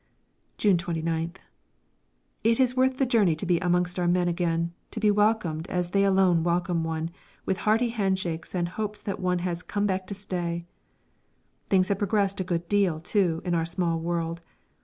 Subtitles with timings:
[0.57, 1.35] June 29th.
[2.43, 5.91] It is worth the journey to be amongst our men again, to be welcomed as
[5.91, 7.11] they alone welcome one,
[7.45, 10.65] with hearty handshakes and hopes that one has "come back to stay."
[11.69, 14.41] Things have progressed a good deal, too, in our small world.